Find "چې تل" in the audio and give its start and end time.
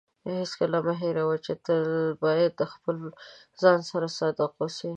1.45-1.81